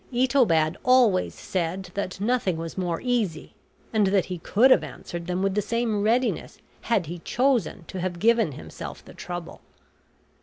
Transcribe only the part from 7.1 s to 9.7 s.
chosen to have given himself the trouble.